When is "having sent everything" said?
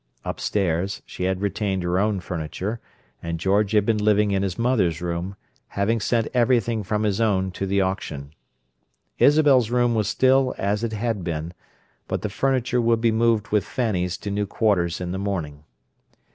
5.67-6.81